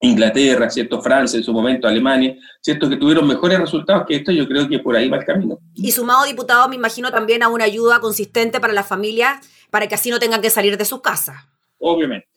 Inglaterra, 0.00 0.68
¿cierto? 0.68 1.00
Francia 1.00 1.38
en 1.38 1.44
su 1.44 1.52
momento, 1.52 1.88
Alemania, 1.88 2.36
¿cierto? 2.60 2.88
Que 2.88 2.96
tuvieron 2.96 3.26
mejores 3.26 3.58
resultados 3.58 4.04
que 4.06 4.16
esto, 4.16 4.30
yo 4.30 4.46
creo 4.46 4.68
que 4.68 4.78
por 4.78 4.94
ahí 4.94 5.08
va 5.08 5.16
el 5.16 5.24
camino. 5.24 5.58
Y 5.74 5.92
sumado, 5.92 6.26
diputado, 6.26 6.68
me 6.68 6.76
imagino 6.76 7.10
también 7.10 7.42
a 7.42 7.48
una 7.48 7.64
ayuda 7.64 8.00
consistente 8.00 8.60
para 8.60 8.72
las 8.72 8.86
familias, 8.86 9.40
para 9.70 9.86
que 9.86 9.94
así 9.94 10.10
no 10.10 10.18
tengan 10.18 10.42
que 10.42 10.50
salir 10.50 10.76
de 10.76 10.84
sus 10.84 11.00
casas. 11.00 11.36
Obviamente. 11.78 12.33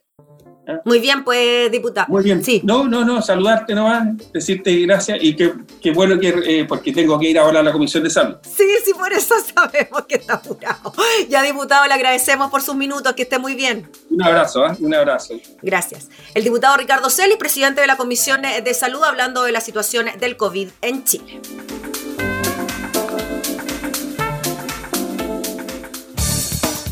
Muy 0.86 1.00
bien, 1.00 1.24
pues, 1.24 1.72
diputado. 1.72 2.08
Muy 2.10 2.24
bien. 2.24 2.44
Sí. 2.44 2.62
No, 2.64 2.86
no, 2.86 3.06
no, 3.06 3.22
saludarte 3.22 3.74
nomás, 3.74 4.08
decirte 4.34 4.76
gracias 4.82 5.18
y 5.22 5.36
que, 5.36 5.92
bueno 5.92 6.20
que, 6.20 6.30
eh, 6.46 6.66
porque 6.66 6.92
tengo 6.92 7.18
que 7.20 7.30
ir 7.30 7.40
ahora 7.40 7.62
a 7.62 7.64
la 7.64 7.72
Comisión 7.72 8.04
de 8.04 8.10
Salud. 8.10 8.36
Sí, 8.44 8.68
sí, 8.84 8.94
por 8.94 9.12
eso 9.14 9.36
sabemos 9.56 10.06
que 10.08 10.16
está 10.16 10.36
apurado. 10.36 10.94
Ya, 11.30 11.42
diputado, 11.42 11.86
le 11.88 11.94
agradecemos 11.94 12.52
por 12.52 12.62
sus 12.62 12.76
minutos, 12.76 13.14
que 13.14 13.24
esté 13.24 13.40
muy 13.40 13.56
bien. 13.56 13.90
Un 14.10 14.24
abrazo, 14.24 14.66
¿eh? 14.66 14.76
un 14.80 14.94
abrazo. 14.94 15.36
Gracias. 15.62 16.10
El 16.34 16.44
diputado 16.44 16.78
Ricardo 16.78 17.10
Celis, 17.10 17.38
presidente 17.38 17.82
de 17.82 17.88
la 17.88 17.98
Comisión 17.98 18.42
de 18.42 18.74
Salud, 18.74 19.04
hablando 19.04 19.44
de 19.44 19.52
la 19.52 19.62
situación 19.62 20.08
del 20.20 20.38
COVID 20.38 20.70
en 20.82 21.04
Chile. 21.04 21.42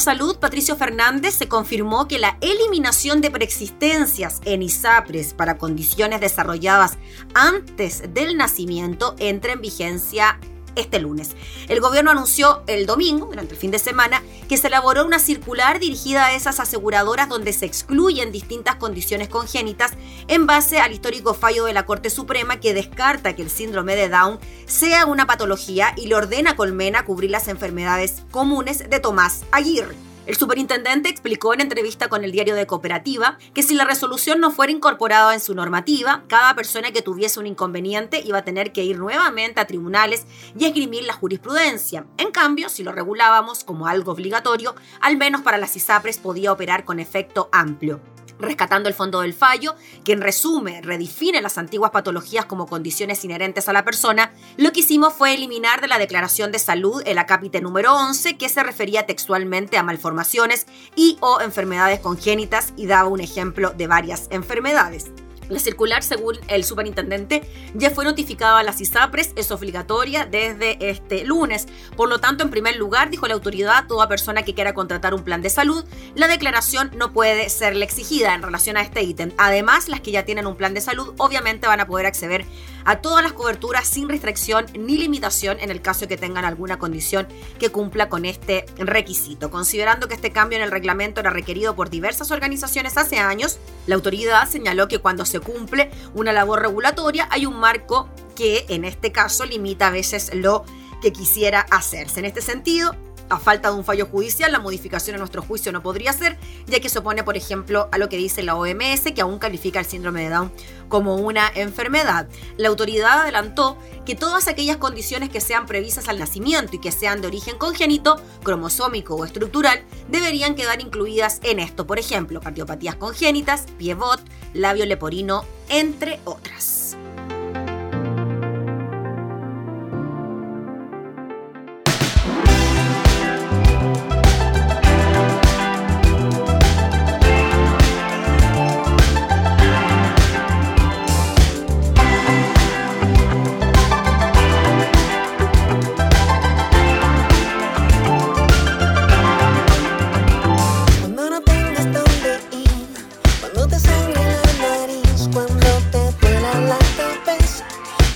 Salud, 0.00 0.38
Patricio 0.38 0.76
Fernández, 0.76 1.34
se 1.34 1.48
confirmó 1.48 2.08
que 2.08 2.18
la 2.18 2.38
eliminación 2.40 3.20
de 3.20 3.30
preexistencias 3.30 4.40
en 4.44 4.62
ISAPRES 4.62 5.34
para 5.34 5.58
condiciones 5.58 6.20
desarrolladas 6.20 6.98
antes 7.34 8.02
del 8.12 8.36
nacimiento 8.36 9.14
entra 9.18 9.52
en 9.52 9.60
vigencia 9.60 10.40
este 10.76 11.00
lunes. 11.00 11.30
El 11.68 11.80
gobierno 11.80 12.10
anunció 12.10 12.62
el 12.66 12.86
domingo, 12.86 13.26
durante 13.26 13.54
el 13.54 13.60
fin 13.60 13.70
de 13.70 13.78
semana, 13.78 14.22
que 14.48 14.56
se 14.56 14.68
elaboró 14.68 15.04
una 15.04 15.18
circular 15.18 15.78
dirigida 15.78 16.26
a 16.26 16.34
esas 16.34 16.60
aseguradoras 16.60 17.28
donde 17.28 17.52
se 17.52 17.66
excluyen 17.66 18.32
distintas 18.32 18.76
condiciones 18.76 19.28
congénitas 19.28 19.92
en 20.28 20.46
base 20.46 20.80
al 20.80 20.92
histórico 20.92 21.34
fallo 21.34 21.64
de 21.64 21.72
la 21.72 21.86
Corte 21.86 22.10
Suprema 22.10 22.60
que 22.60 22.74
descarta 22.74 23.34
que 23.34 23.42
el 23.42 23.50
síndrome 23.50 23.96
de 23.96 24.08
Down 24.08 24.38
sea 24.66 25.06
una 25.06 25.26
patología 25.26 25.94
y 25.96 26.06
le 26.06 26.14
ordena 26.14 26.50
a 26.50 26.56
Colmena 26.56 27.04
cubrir 27.04 27.30
las 27.30 27.48
enfermedades 27.48 28.22
comunes 28.30 28.90
de 28.90 29.00
Tomás 29.00 29.44
Aguirre. 29.52 30.09
El 30.26 30.36
superintendente 30.36 31.08
explicó 31.08 31.54
en 31.54 31.62
entrevista 31.62 32.08
con 32.08 32.24
el 32.24 32.30
diario 32.30 32.54
de 32.54 32.66
Cooperativa 32.66 33.38
que 33.54 33.62
si 33.62 33.74
la 33.74 33.84
resolución 33.84 34.38
no 34.38 34.50
fuera 34.50 34.70
incorporada 34.70 35.32
en 35.32 35.40
su 35.40 35.54
normativa, 35.54 36.24
cada 36.28 36.54
persona 36.54 36.92
que 36.92 37.02
tuviese 37.02 37.40
un 37.40 37.46
inconveniente 37.46 38.20
iba 38.24 38.38
a 38.38 38.44
tener 38.44 38.70
que 38.70 38.84
ir 38.84 38.98
nuevamente 38.98 39.60
a 39.60 39.66
tribunales 39.66 40.26
y 40.58 40.66
esgrimir 40.66 41.04
la 41.04 41.14
jurisprudencia. 41.14 42.06
En 42.18 42.30
cambio, 42.32 42.68
si 42.68 42.82
lo 42.82 42.92
regulábamos 42.92 43.64
como 43.64 43.86
algo 43.86 44.12
obligatorio, 44.12 44.74
al 45.00 45.16
menos 45.16 45.40
para 45.40 45.58
las 45.58 45.74
ISAPRES 45.74 46.18
podía 46.18 46.52
operar 46.52 46.84
con 46.84 47.00
efecto 47.00 47.48
amplio 47.50 48.00
rescatando 48.40 48.88
el 48.88 48.94
fondo 48.94 49.20
del 49.20 49.34
fallo, 49.34 49.74
que 50.04 50.12
en 50.12 50.20
resumen 50.20 50.82
redefine 50.82 51.40
las 51.40 51.58
antiguas 51.58 51.90
patologías 51.90 52.46
como 52.46 52.66
condiciones 52.66 53.24
inherentes 53.24 53.68
a 53.68 53.72
la 53.72 53.84
persona, 53.84 54.32
lo 54.56 54.72
que 54.72 54.80
hicimos 54.80 55.14
fue 55.14 55.34
eliminar 55.34 55.80
de 55.80 55.88
la 55.88 55.98
declaración 55.98 56.52
de 56.52 56.58
salud 56.58 57.02
el 57.06 57.18
acápite 57.18 57.60
número 57.60 57.94
11, 57.94 58.36
que 58.36 58.48
se 58.48 58.62
refería 58.62 59.06
textualmente 59.06 59.78
a 59.78 59.82
malformaciones 59.82 60.66
y 60.96 61.16
o 61.20 61.40
enfermedades 61.40 62.00
congénitas 62.00 62.72
y 62.76 62.86
daba 62.86 63.08
un 63.08 63.20
ejemplo 63.20 63.70
de 63.70 63.86
varias 63.86 64.28
enfermedades. 64.30 65.10
La 65.50 65.58
circular, 65.58 66.02
según 66.02 66.38
el 66.48 66.64
superintendente, 66.64 67.42
ya 67.74 67.90
fue 67.90 68.04
notificada 68.04 68.60
a 68.60 68.62
las 68.62 68.80
ISAPRES, 68.80 69.32
es 69.36 69.50
obligatoria 69.50 70.24
desde 70.24 70.78
este 70.88 71.24
lunes. 71.24 71.66
Por 71.96 72.08
lo 72.08 72.18
tanto, 72.18 72.44
en 72.44 72.50
primer 72.50 72.76
lugar, 72.76 73.10
dijo 73.10 73.26
la 73.26 73.34
autoridad, 73.34 73.86
toda 73.86 74.08
persona 74.08 74.42
que 74.42 74.54
quiera 74.54 74.74
contratar 74.74 75.12
un 75.12 75.24
plan 75.24 75.42
de 75.42 75.50
salud, 75.50 75.84
la 76.14 76.28
declaración 76.28 76.92
no 76.96 77.12
puede 77.12 77.48
serle 77.50 77.84
exigida 77.84 78.34
en 78.34 78.42
relación 78.42 78.76
a 78.76 78.82
este 78.82 79.02
ítem. 79.02 79.32
Además, 79.38 79.88
las 79.88 80.00
que 80.00 80.12
ya 80.12 80.24
tienen 80.24 80.46
un 80.46 80.56
plan 80.56 80.72
de 80.72 80.80
salud 80.80 81.14
obviamente 81.18 81.66
van 81.66 81.80
a 81.80 81.86
poder 81.86 82.06
acceder 82.06 82.46
a 82.84 83.00
todas 83.00 83.22
las 83.22 83.32
coberturas 83.32 83.86
sin 83.86 84.08
restricción 84.08 84.66
ni 84.78 84.96
limitación 84.96 85.58
en 85.60 85.70
el 85.70 85.82
caso 85.82 86.08
que 86.08 86.16
tengan 86.16 86.44
alguna 86.44 86.78
condición 86.78 87.26
que 87.58 87.70
cumpla 87.70 88.08
con 88.08 88.24
este 88.24 88.64
requisito. 88.78 89.50
Considerando 89.50 90.08
que 90.08 90.14
este 90.14 90.30
cambio 90.30 90.58
en 90.58 90.64
el 90.64 90.70
reglamento 90.70 91.20
era 91.20 91.30
requerido 91.30 91.74
por 91.74 91.90
diversas 91.90 92.30
organizaciones 92.30 92.96
hace 92.96 93.18
años, 93.18 93.58
la 93.86 93.96
autoridad 93.96 94.48
señaló 94.48 94.88
que 94.88 94.98
cuando 94.98 95.26
se 95.26 95.39
cumple 95.40 95.90
una 96.14 96.32
labor 96.32 96.62
regulatoria 96.62 97.28
hay 97.30 97.46
un 97.46 97.56
marco 97.58 98.08
que 98.34 98.66
en 98.68 98.84
este 98.84 99.12
caso 99.12 99.44
limita 99.44 99.88
a 99.88 99.90
veces 99.90 100.30
lo 100.34 100.64
que 101.02 101.12
quisiera 101.12 101.60
hacerse. 101.70 102.20
En 102.20 102.26
este 102.26 102.42
sentido, 102.42 102.94
a 103.30 103.38
falta 103.38 103.70
de 103.70 103.76
un 103.76 103.84
fallo 103.84 104.06
judicial, 104.06 104.52
la 104.52 104.58
modificación 104.58 105.14
en 105.14 105.20
nuestro 105.20 105.40
juicio 105.40 105.72
no 105.72 105.82
podría 105.82 106.12
ser, 106.12 106.36
ya 106.66 106.80
que 106.80 106.88
se 106.88 106.98
opone, 106.98 107.22
por 107.22 107.36
ejemplo, 107.36 107.88
a 107.92 107.98
lo 107.98 108.08
que 108.08 108.16
dice 108.16 108.42
la 108.42 108.56
OMS, 108.56 109.12
que 109.14 109.20
aún 109.22 109.38
califica 109.38 109.78
el 109.78 109.86
síndrome 109.86 110.24
de 110.24 110.30
Down 110.30 110.52
como 110.88 111.14
una 111.14 111.50
enfermedad. 111.54 112.28
La 112.56 112.68
autoridad 112.68 113.20
adelantó 113.20 113.78
que 114.04 114.16
todas 114.16 114.48
aquellas 114.48 114.76
condiciones 114.76 115.30
que 115.30 115.40
sean 115.40 115.66
previstas 115.66 116.08
al 116.08 116.18
nacimiento 116.18 116.76
y 116.76 116.80
que 116.80 116.92
sean 116.92 117.20
de 117.20 117.28
origen 117.28 117.56
congénito, 117.56 118.20
cromosómico 118.42 119.14
o 119.14 119.24
estructural, 119.24 119.82
deberían 120.08 120.56
quedar 120.56 120.80
incluidas 120.80 121.40
en 121.44 121.60
esto, 121.60 121.86
por 121.86 121.98
ejemplo, 121.98 122.40
cardiopatías 122.40 122.96
congénitas, 122.96 123.66
piebot, 123.78 124.20
labio 124.52 124.84
leporino, 124.84 125.44
entre 125.68 126.18
otras. 126.24 126.96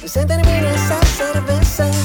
Senta 0.07 0.35
em 0.35 0.37
mim 0.37 0.61
nessa 0.61 1.01
cerveça 1.07 2.04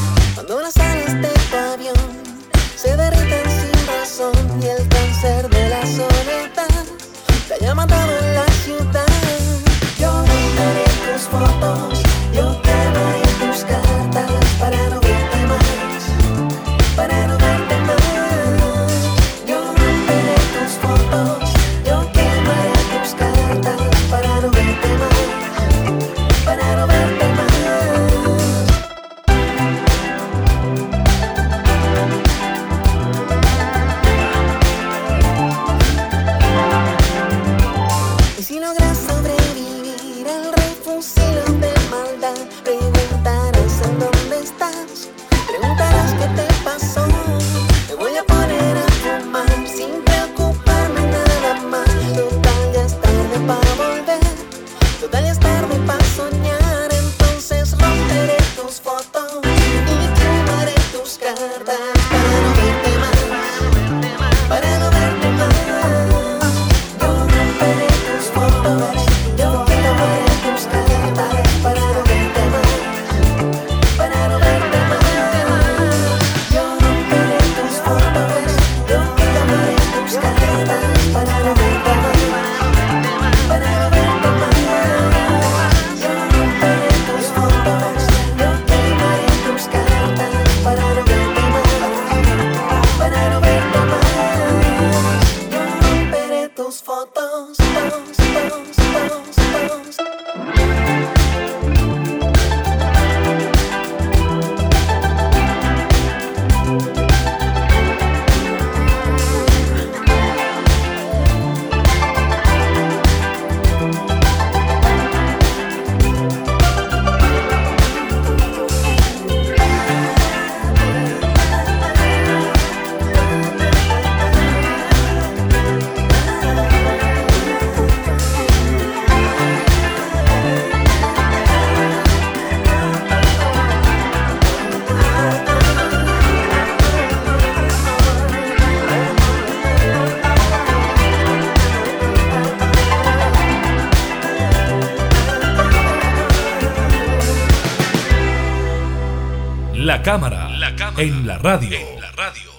La 150.00 150.04
cámara, 150.04 150.50
la 150.52 150.76
cámara 150.78 151.04
en 151.04 151.28
la 151.28 151.38
radio. 151.40 151.78
En 151.78 152.00
la 152.00 152.12
radio. 152.14 152.50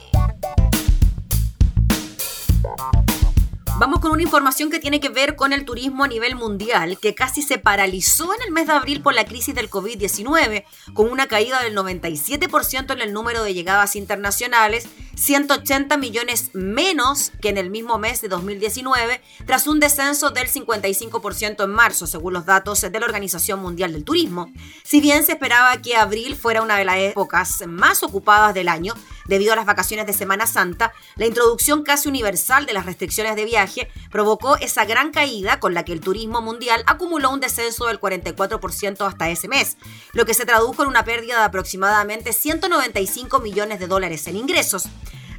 Vamos 3.79 4.00
con 4.00 4.12
una 4.12 4.22
información 4.22 4.70
que 4.70 4.79
tiene 4.79 5.00
que 5.00 5.09
ver 5.09 5.37
con 5.37 5.55
el 5.55 5.64
turismo 5.64 6.05
a 6.05 6.09
nivel 6.09 6.37
mundial, 6.37 6.98
que 7.00 7.14
casi 7.14 7.40
se 7.40 7.57
paralizó 7.57 8.35
en 8.35 8.42
el 8.42 8.53
mes 8.53 8.66
de 8.66 8.74
abril 8.74 9.00
por 9.00 9.14
la 9.14 9.24
crisis 9.24 9.55
del 9.55 9.70
COVID-19, 9.70 10.64
con 10.92 11.11
una 11.11 11.29
caída 11.29 11.62
del 11.62 11.74
97% 11.74 12.92
en 12.92 13.00
el 13.00 13.14
número 13.14 13.42
de 13.42 13.55
llegadas 13.55 13.96
internacionales, 13.96 14.87
180 15.14 15.96
millones 15.96 16.51
menos 16.55 17.33
que 17.40 17.49
en 17.49 17.59
el 17.59 17.70
mismo 17.70 17.99
mes 17.99 18.20
de 18.20 18.29
2019, 18.29 19.20
tras 19.46 19.66
un 19.66 19.81
descenso 19.81 20.31
del 20.31 20.49
55% 20.49 21.64
en 21.64 21.70
marzo, 21.70 22.07
según 22.07 22.33
los 22.33 22.46
datos 22.46 22.81
de 22.81 23.01
la 23.01 23.07
Organización 23.07 23.61
Mundial 23.61 23.92
del 23.92 24.05
Turismo. 24.05 24.53
Si 24.85 25.01
bien 25.01 25.25
se 25.25 25.33
esperaba 25.33 25.81
que 25.83 25.96
abril 25.96 26.37
fuera 26.37 26.62
una 26.62 26.77
de 26.77 26.85
las 26.85 26.99
épocas 26.99 27.64
más 27.66 28.03
ocupadas 28.03 28.55
del 28.55 28.68
año, 28.68 28.94
debido 29.27 29.53
a 29.53 29.57
las 29.57 29.66
vacaciones 29.66 30.07
de 30.07 30.12
Semana 30.12 30.46
Santa, 30.46 30.92
la 31.16 31.27
introducción 31.27 31.85
casi 31.85 32.09
universal 32.09 32.66
de 32.66 32.73
las 32.73 32.85
restricciones 32.85 33.37
de 33.37 33.44
viaje 33.44 33.88
provocó 34.11 34.57
esa 34.57 34.85
gran 34.85 35.12
caída 35.12 35.61
con 35.61 35.73
la 35.73 35.85
que 35.85 35.92
el 35.92 36.01
turismo 36.01 36.42
mundial 36.42 36.83
acumuló 36.87 37.31
un 37.31 37.40
descenso 37.40 37.87
del 37.87 38.01
44% 38.01 39.07
hasta 39.07 39.31
ese 39.31 39.49
mes, 39.49 39.77
lo 40.12 40.27
que 40.27 40.35
se 40.35 40.46
tradujo 40.46 40.83
en 40.83 40.88
una 40.88 41.05
pérdida 41.05 41.38
de 41.38 41.44
aproximadamente 41.44 42.33
195 42.33 43.38
millones 43.38 43.79
de 43.79 43.87
dólares 43.87 44.27
en 44.27 44.37
ingresos. 44.37 44.88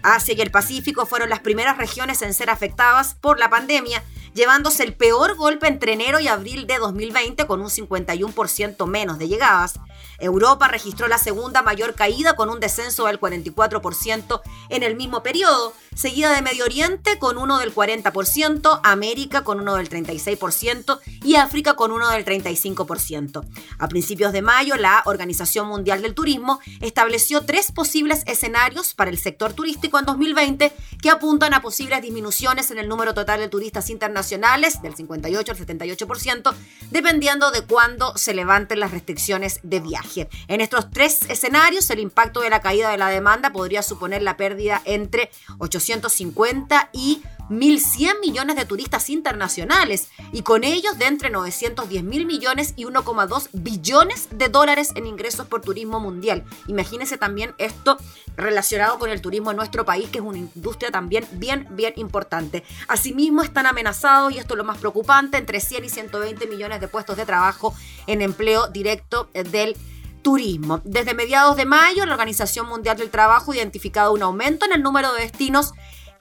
Asia 0.04 0.34
y 0.36 0.42
el 0.42 0.52
Pacífico 0.52 1.06
fueron 1.06 1.30
las 1.30 1.40
primeras 1.40 1.78
regiones 1.78 2.22
en 2.22 2.34
ser 2.34 2.50
afectadas 2.50 3.16
por 3.16 3.40
la 3.40 3.50
pandemia, 3.50 4.04
llevándose 4.34 4.84
el 4.84 4.94
peor 4.94 5.36
golpe 5.36 5.68
entre 5.68 5.94
enero 5.94 6.20
y 6.20 6.28
abril 6.28 6.68
de 6.68 6.78
2020 6.78 7.46
con 7.48 7.62
un 7.62 7.70
51% 7.70 8.88
menos 8.88 9.20
de 9.20 9.28
llegadas. 9.28 9.74
Europa 10.20 10.68
registró 10.68 11.08
la 11.08 11.18
segunda 11.18 11.64
mayor 11.64 11.96
caída 11.96 12.36
con 12.36 12.50
un 12.50 12.60
descenso 12.60 13.08
del 13.08 13.20
44% 13.20 14.42
en 14.70 14.84
el 14.84 14.96
mismo 14.96 15.24
periodo, 15.24 15.74
seguida 15.96 16.34
de 16.36 16.44
Medio 16.44 16.66
Oriente 16.66 17.18
con 17.18 17.38
uno 17.38 17.58
del 17.58 17.74
40%, 17.74 18.80
América 18.84 19.44
con 19.44 19.60
uno 19.60 19.76
del 19.76 19.90
36% 19.90 21.00
y 21.24 21.36
África 21.36 21.74
con 21.74 21.92
uno 21.92 22.10
del 22.10 22.24
35%. 22.24 23.44
A 23.80 23.88
principios 23.88 24.32
de 24.32 24.44
mayo, 24.44 24.76
la 24.78 25.02
Organización 25.06 25.68
Mundial 25.68 26.04
del 26.04 26.14
Turismo 26.14 26.60
estableció 26.82 27.44
tres 27.46 27.72
posibles 27.72 28.24
escenarios 28.28 28.94
para 28.94 29.10
el 29.10 29.18
sector 29.18 29.54
turístico 29.54 29.98
en 29.98 30.06
2020 30.06 30.72
que 31.02 31.10
apuntan 31.10 31.54
a 31.54 31.62
posibles 31.62 32.02
disminuciones 32.02 32.70
en 32.70 32.78
el 32.78 32.88
número 32.88 33.14
total 33.14 33.40
de 33.40 33.50
turistas 33.50 33.90
internacionales 33.90 34.21
del 34.30 34.96
58 34.96 35.52
al 35.52 35.58
78%, 35.58 36.54
dependiendo 36.92 37.52
de 37.52 37.62
cuándo 37.62 38.16
se 38.18 38.34
levanten 38.34 38.80
las 38.80 38.92
restricciones 38.92 39.60
de 39.64 39.80
viaje. 39.80 40.30
En 40.48 40.62
estos 40.62 40.90
tres 40.92 41.20
escenarios, 41.30 41.90
el 41.90 42.00
impacto 42.00 42.42
de 42.42 42.50
la 42.50 42.62
caída 42.62 42.90
de 42.90 42.98
la 42.98 43.10
demanda 43.10 43.52
podría 43.52 43.82
suponer 43.82 44.22
la 44.22 44.38
pérdida 44.38 44.82
entre 44.86 45.32
850 45.60 46.90
y 46.94 47.24
1.100 47.52 48.22
millones 48.22 48.56
de 48.56 48.66
turistas 48.66 49.10
internacionales 49.10 50.08
y 50.32 50.42
con 50.42 50.64
ellos 50.64 50.98
de 50.98 51.06
entre 51.06 51.30
910 51.30 52.04
mil 52.04 52.26
millones 52.26 52.74
y 52.78 52.86
1,2 52.86 53.50
billones 53.52 54.30
de 54.32 54.48
dólares 54.48 54.92
en 54.96 55.06
ingresos 55.06 55.48
por 55.48 55.62
turismo 55.62 56.00
mundial. 56.00 56.46
Imagínense 56.68 57.18
también 57.18 57.54
esto 57.58 57.98
relacionado 58.38 58.98
con 58.98 59.10
el 59.10 59.22
turismo 59.22 59.52
en 59.52 59.58
nuestro 59.58 59.84
país, 59.84 60.10
que 60.10 60.20
es 60.20 60.24
una 60.24 60.38
industria 60.38 60.92
también 60.92 61.28
bien, 61.34 61.68
bien 61.72 61.94
importante. 61.98 62.64
Asimismo, 62.88 63.44
están 63.44 63.66
amenazados, 63.66 64.32
y 64.32 64.38
esto 64.38 64.54
es 64.54 64.58
lo 64.58 64.64
más 64.64 64.78
preocupante, 64.78 65.38
entre 65.38 65.60
100 65.60 65.86
y 65.86 65.90
120 65.90 66.48
millones 66.48 66.80
de 66.80 66.88
puestos 66.88 67.18
de 67.18 67.26
trabajo 67.26 67.76
en 68.08 68.22
empleo 68.22 68.68
directo 68.68 69.30
del 69.34 69.76
turismo. 70.22 70.82
Desde 70.86 71.14
mediados 71.14 71.58
de 71.58 71.66
mayo, 71.66 72.06
la 72.06 72.14
Organización 72.14 72.68
Mundial 72.68 72.98
del 72.98 73.10
Trabajo 73.10 73.52
ha 73.52 73.58
identificado 73.58 74.14
un 74.14 74.22
aumento 74.22 74.66
en 74.66 74.74
el 74.74 74.84
número 74.84 75.12
de 75.14 75.24
destinos 75.24 75.74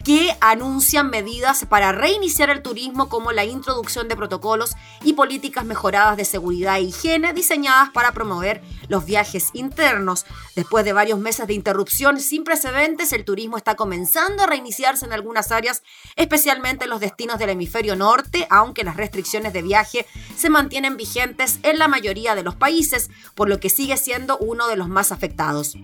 que 0.04 0.36
anuncian 0.40 1.10
medidas 1.10 1.64
para 1.66 1.92
reiniciar 1.92 2.50
el 2.50 2.62
turismo 2.62 3.08
como 3.08 3.32
la 3.32 3.44
introducción 3.44 4.08
de 4.08 4.16
protocolos 4.16 4.74
y 5.02 5.12
políticas 5.12 5.64
mejoradas 5.64 6.16
de 6.16 6.24
seguridad 6.24 6.76
e 6.76 6.82
higiene 6.82 7.32
diseñadas 7.32 7.90
para 7.90 8.12
promover 8.12 8.62
los 8.88 9.04
viajes 9.04 9.50
internos. 9.52 10.26
Después 10.56 10.84
de 10.84 10.92
varios 10.92 11.18
meses 11.18 11.46
de 11.46 11.54
interrupción 11.54 12.20
sin 12.20 12.44
precedentes, 12.44 13.12
el 13.12 13.24
turismo 13.24 13.56
está 13.56 13.74
comenzando 13.74 14.42
a 14.42 14.46
reiniciarse 14.46 15.04
en 15.04 15.12
algunas 15.12 15.52
áreas, 15.52 15.82
especialmente 16.16 16.84
en 16.84 16.90
los 16.90 17.00
destinos 17.00 17.38
del 17.38 17.50
hemisferio 17.50 17.96
norte, 17.96 18.46
aunque 18.50 18.84
las 18.84 18.96
restricciones 18.96 19.52
de 19.52 19.62
viaje 19.62 20.06
se 20.36 20.50
mantienen 20.50 20.96
vigentes 20.96 21.60
en 21.62 21.78
la 21.78 21.88
mayoría 21.88 22.34
de 22.34 22.42
los 22.42 22.54
países, 22.54 23.10
por 23.34 23.48
lo 23.48 23.60
que 23.60 23.70
sigue 23.70 23.96
siendo 23.96 24.38
uno 24.38 24.66
de 24.68 24.76
los 24.76 24.88
más 24.88 25.12
afectados. 25.12 25.76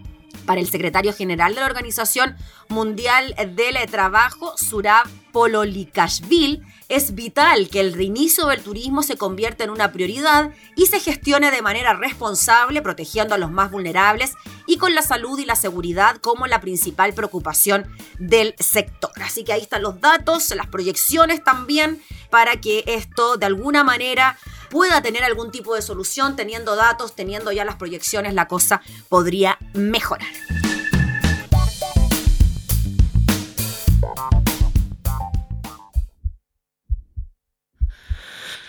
Para 0.44 0.61
el 0.61 0.68
secretario 0.68 1.12
general 1.12 1.55
de 1.55 1.61
la 1.61 1.66
Organización 1.66 2.37
Mundial 2.68 3.35
del 3.55 3.77
Trabajo, 3.90 4.57
Surab 4.57 5.07
Pololikashvili, 5.33 6.62
es 6.88 7.14
vital 7.14 7.68
que 7.68 7.81
el 7.81 7.94
reinicio 7.94 8.46
del 8.46 8.62
turismo 8.62 9.03
se 9.03 9.16
convierta 9.16 9.64
en 9.64 9.70
una 9.70 9.90
prioridad 9.90 10.53
y 10.77 10.87
se 10.87 11.01
gestione 11.01 11.51
de 11.51 11.62
manera 11.62 11.94
responsable, 11.94 12.81
protegiendo 12.81 13.35
a 13.35 13.38
los 13.38 13.51
más 13.51 13.72
vulnerables 13.72 14.35
y 14.66 14.77
con 14.77 14.94
la 14.94 15.03
salud 15.03 15.38
y 15.38 15.44
la 15.44 15.57
seguridad 15.57 16.16
como 16.18 16.46
la 16.46 16.61
principal 16.61 17.12
preocupación 17.12 17.87
del 18.18 18.55
sector. 18.59 19.11
Así 19.20 19.42
que 19.42 19.53
ahí 19.53 19.62
están 19.62 19.83
los 19.83 20.01
datos, 20.01 20.55
las 20.55 20.68
proyecciones 20.68 21.42
también, 21.42 22.01
para 22.31 22.61
que 22.61 22.85
esto 22.87 23.37
de 23.37 23.46
alguna 23.46 23.83
manera 23.83 24.38
pueda 24.68 25.02
tener 25.02 25.24
algún 25.24 25.50
tipo 25.50 25.74
de 25.74 25.83
solución, 25.83 26.37
teniendo 26.37 26.76
datos, 26.76 27.14
teniendo 27.14 27.52
ya 27.52 27.64
las 27.64 27.76
proyecciones, 27.76 28.35
la 28.35 28.48
cosa 28.48 28.83
podría 29.09 29.59
mejorar. 29.74 30.29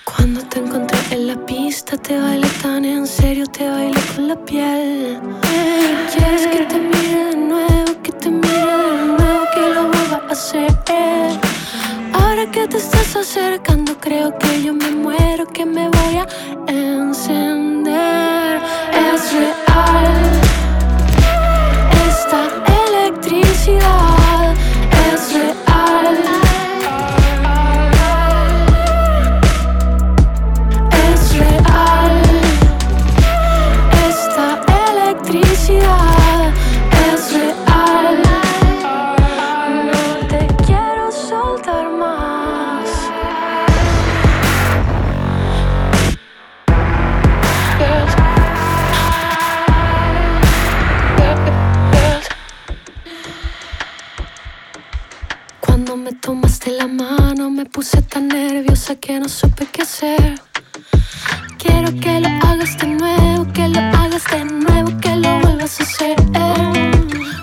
Cuando 0.03 0.41
te 0.47 0.59
encontré 0.59 0.99
en 1.11 1.27
la 1.27 1.45
pista, 1.45 1.97
te 1.97 2.17
bailé 2.17 2.47
tan 2.61 2.85
en 2.85 3.05
serio, 3.05 3.45
te 3.47 3.69
bailé 3.69 4.01
con 4.15 4.27
la 4.27 4.45
piel. 4.45 5.19
Quieres 6.13 6.47
que 6.47 6.65
te 6.65 6.79
mire 6.79 7.25
de 7.25 7.35
nuevo, 7.35 8.01
que 8.01 8.11
te 8.11 8.29
mire 8.29 8.49
de 8.49 9.05
nuevo, 9.05 9.45
que 9.53 9.61
lo 9.73 9.87
vuelva 9.87 10.23
a 10.27 10.31
hacer. 10.31 10.77
Ahora 12.37 12.51
que 12.51 12.67
te 12.67 12.77
estás 12.77 13.15
acercando, 13.15 13.97
creo 13.99 14.37
que 14.37 14.61
yo 14.61 14.71
me 14.71 14.91
muero, 14.91 15.47
que 15.47 15.65
me 15.65 15.89
voy 15.89 16.17
a 16.17 16.27
encender. 16.71 18.61
Es 18.93 19.33
real 19.33 20.31
esta 22.07 22.41
electricidad, 22.85 24.06
nerviosa 58.53 58.95
que 58.95 59.19
no 59.19 59.27
supe 59.27 59.67
qué 59.71 59.81
hacer. 59.81 60.39
Quiero 61.57 61.89
que 61.99 62.19
lo 62.21 62.29
hagas 62.47 62.77
de 62.77 62.87
nuevo, 62.87 63.51
que 63.51 63.67
lo 63.67 63.79
hagas 63.79 64.23
de 64.31 64.45
nuevo, 64.45 64.97
que 65.01 65.15
lo 65.15 65.39
vuelvas 65.41 65.79
a 65.79 65.83
hacer. 65.83 66.15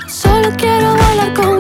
Solo 0.09 0.49
quiero 0.57 0.97
bailar 0.97 1.35
contigo, 1.35 1.54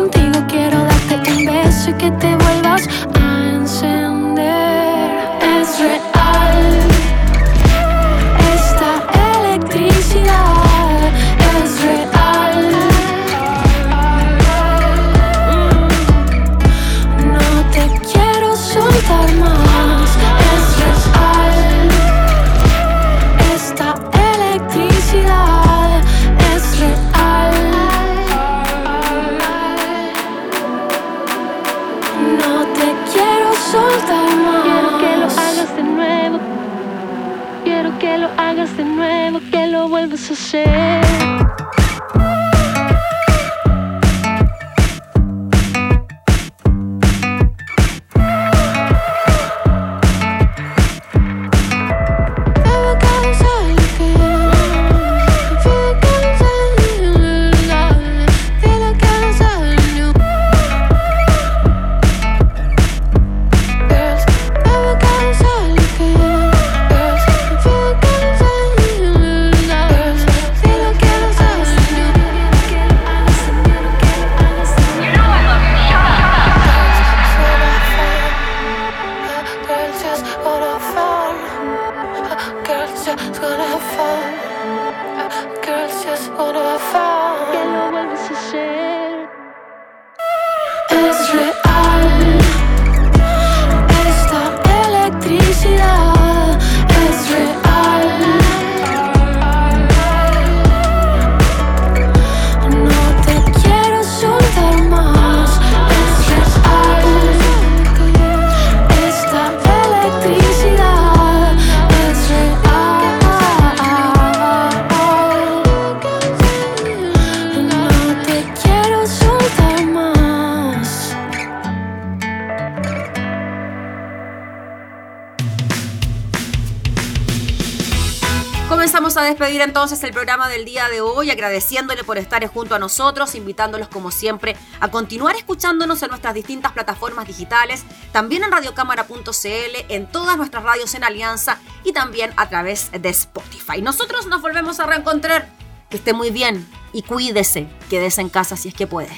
Comenzamos 128.84 129.16
a 129.16 129.22
despedir 129.22 129.62
entonces 129.62 130.04
el 130.04 130.12
programa 130.12 130.46
del 130.50 130.66
día 130.66 130.90
de 130.90 131.00
hoy, 131.00 131.30
agradeciéndole 131.30 132.04
por 132.04 132.18
estar 132.18 132.46
junto 132.48 132.74
a 132.74 132.78
nosotros, 132.78 133.34
invitándolos 133.34 133.88
como 133.88 134.10
siempre 134.10 134.56
a 134.78 134.88
continuar 134.88 135.36
escuchándonos 135.36 136.02
en 136.02 136.10
nuestras 136.10 136.34
distintas 136.34 136.72
plataformas 136.72 137.26
digitales, 137.26 137.82
también 138.12 138.44
en 138.44 138.52
radiocámara.cl, 138.52 139.86
en 139.88 140.06
todas 140.06 140.36
nuestras 140.36 140.64
radios 140.64 140.94
en 140.94 141.02
alianza 141.02 141.60
y 141.82 141.94
también 141.94 142.34
a 142.36 142.50
través 142.50 142.90
de 142.92 143.08
Spotify. 143.08 143.80
Nosotros 143.80 144.26
nos 144.26 144.42
volvemos 144.42 144.78
a 144.80 144.84
reencontrar. 144.84 145.48
Que 145.88 145.96
esté 145.96 146.12
muy 146.12 146.30
bien 146.30 146.68
y 146.92 147.00
cuídese, 147.00 147.66
quédese 147.88 148.20
en 148.20 148.28
casa 148.28 148.54
si 148.58 148.68
es 148.68 148.74
que 148.74 148.86
puede. 148.86 149.16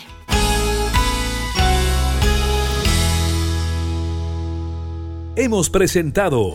Hemos 5.34 5.70
presentado 5.70 6.54